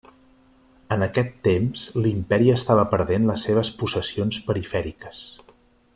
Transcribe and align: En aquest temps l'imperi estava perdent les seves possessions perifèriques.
En 0.95 1.05
aquest 1.07 1.35
temps 1.47 1.83
l'imperi 2.05 2.49
estava 2.55 2.87
perdent 2.95 3.29
les 3.33 3.45
seves 3.49 3.73
possessions 3.83 4.41
perifèriques. 4.49 5.25